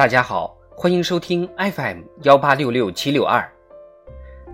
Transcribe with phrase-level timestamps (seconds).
[0.00, 3.46] 大家好，欢迎收听 FM 幺八六六七六二。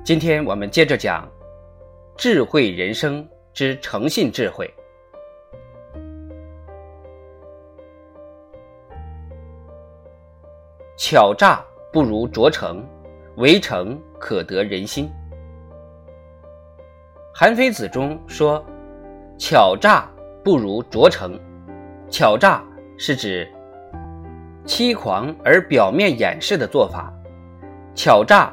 [0.05, 1.31] 今天我们接着讲
[2.17, 4.69] 智慧人生之诚信智慧。
[10.99, 12.85] 巧诈不如拙诚，
[13.37, 15.09] 为诚可得人心。
[17.33, 18.61] 韩非子中说
[19.39, 20.11] ：“巧诈
[20.43, 21.39] 不如拙诚。”
[22.11, 22.65] 巧诈
[22.99, 23.49] 是指
[24.67, 27.13] 欺狂而表面掩饰的做法。
[27.95, 28.53] 巧诈，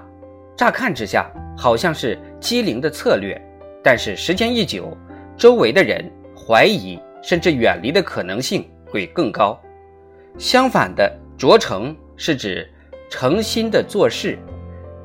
[0.55, 3.39] 乍看之下好像是机灵的策略，
[3.83, 4.95] 但是时间一久，
[5.35, 9.59] 周围的人怀疑甚至远离的可能性会更高。
[10.37, 12.65] 相反的，拙诚是指
[13.09, 14.37] 诚心的做事，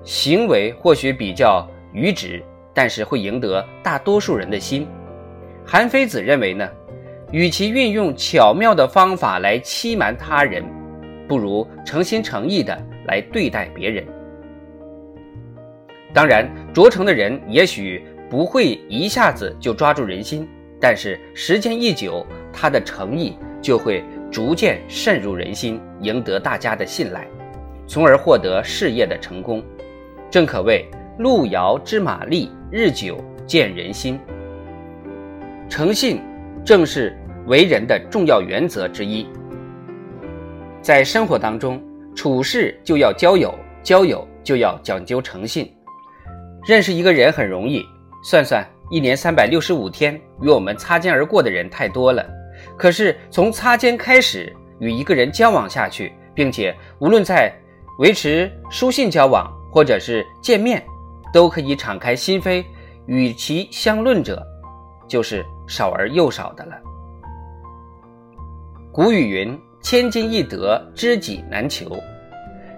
[0.05, 2.41] 行为或许比较愚直。
[2.75, 4.87] 但是会赢得大多数人的心。
[5.67, 6.69] 韩非子认为呢，
[7.33, 10.65] 与其运用巧妙的方法来欺瞒他人，
[11.29, 12.77] 不如诚心诚意的
[13.07, 14.05] 来对待别人。
[16.13, 20.49] 当然，卓诚的人也许不会一下子就抓住人心，
[20.81, 27.29] 但是时间一久，他的诚意就会逐渐渗入人心，赢得大家的信赖，
[27.87, 29.63] 从而获得事业的成功。
[30.31, 30.85] 正可谓
[31.19, 32.51] 路遥知马力。
[32.71, 34.21] 日久见人心，
[35.71, 36.21] 诚信
[36.63, 39.27] 正是为人的重要原则之一。
[40.89, 41.79] 在生活当中，
[42.17, 45.71] 处事就要交友，交友就要讲究诚信。
[46.67, 47.85] 认识一个人很容易，
[48.25, 52.27] 算算一年三百六十五天，与我们擦肩而过的人太多了。
[52.75, 54.51] 可是从擦肩开始，
[54.81, 57.53] 与一个人交往下去，并且无论在
[57.99, 60.83] 维持书信交往，或者是见面。
[61.35, 62.65] 都可以敞开心扉，
[63.05, 64.43] 与其相论者，
[65.07, 66.73] 就是少而又少的了。
[68.91, 69.61] 古语云
[69.91, 71.99] ：“千金易得，知己难求。”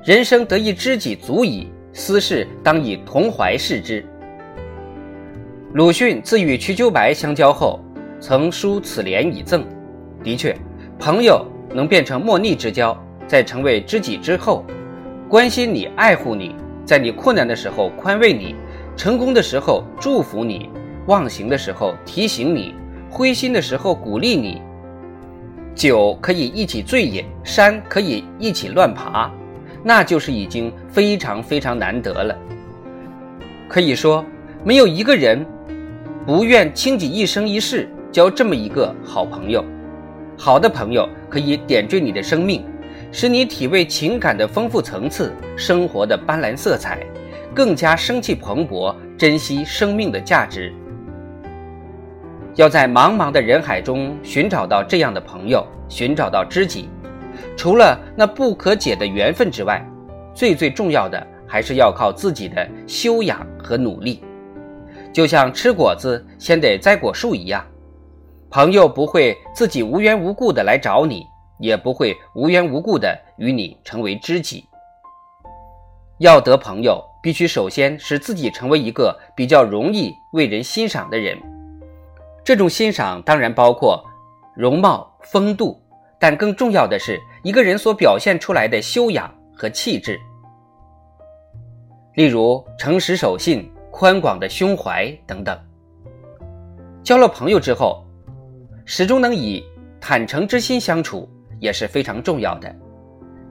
[0.07, 4.07] 人生得一知己足矣，私事当以同怀视之。
[5.73, 7.81] 鲁迅自与瞿秋白相交后，
[8.21, 9.67] 曾书此联以赠。
[10.23, 10.57] 的确，
[11.01, 11.45] 朋友
[11.75, 14.65] 能变成莫逆之交，在成为知己之后，
[15.29, 16.55] 关心你，爱护你。
[16.85, 18.55] 在你困难的时候宽慰你，
[18.97, 20.71] 成功的时候祝福你，
[21.09, 22.73] 忘形的时候提醒你，
[23.11, 24.63] 灰心的时候鼓励你。
[25.81, 29.31] 酒可以一起醉饮，山可以一起乱爬，
[29.83, 32.37] 那就是已经非常非常难得了。
[33.67, 34.23] 可以说，
[34.63, 35.43] 没有一个人
[36.27, 39.65] 不愿倾己一生一世交这么一个好朋友。
[40.37, 42.63] 好的朋友可以点缀你的生命。
[43.11, 46.99] 使你体味情感的丰富层次，生活的斑斓色彩，
[47.55, 50.71] 更加生气蓬勃，珍惜生命的价值。
[52.57, 56.89] 要在茫茫的人海中寻找到这样的朋友，寻找到知己，
[57.57, 59.85] 除了那不可解的缘分之外，
[60.35, 64.23] 最最重要的还是要靠自己的修养和努力。
[65.13, 67.65] 就像吃果子先得栽果树一样，
[68.51, 71.25] 朋友不会自己无缘无故的来找你。
[71.63, 74.65] 也不会无缘无故的与你成为知己。
[76.17, 81.37] 要得朋友，必须首先使自己成为一个比较容易为人欣赏的人。
[82.45, 84.05] 这种欣赏当然包括
[84.55, 85.81] 容貌、风度，
[86.19, 90.19] 但更重要的是一个人所表现出来的修养和气质。
[92.15, 95.59] 例如诚实守信、宽广的胸怀等等。
[97.03, 98.05] 交了朋友之后，
[98.85, 99.65] 始终能以
[100.01, 101.29] 坦诚之心相处。
[101.61, 102.75] 也是非常重要的。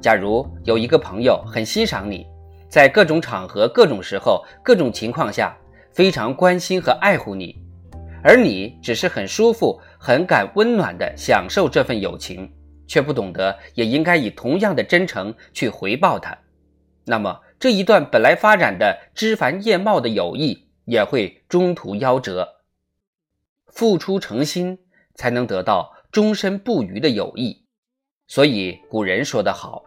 [0.01, 2.25] 假如有一个朋友很欣赏你，
[2.67, 5.55] 在各种场合、各种时候、各种情况下
[5.91, 7.55] 非常关心和爱护你，
[8.23, 12.51] 而你只是很舒服、很感温暖的享受这份友情，
[12.87, 16.37] 却不懂得也应该以同样的真诚去回报他，
[17.05, 22.55] 那么这一段本来发展的枝繁叶茂的友谊也会中途夭折。
[23.67, 24.77] 付出诚心，
[25.15, 27.65] 才能得到终身不渝的友谊。
[28.27, 29.83] 所以古人说得好：“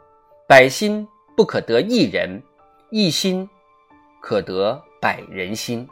[0.49, 1.07] 百心
[1.37, 2.43] 不可得一人，
[2.91, 3.49] 一心
[4.21, 5.87] 可得百人心。”